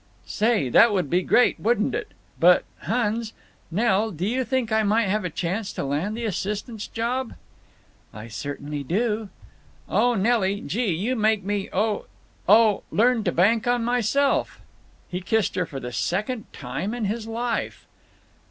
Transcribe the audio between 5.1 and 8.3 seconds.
a chance to land the assistant's job?" "I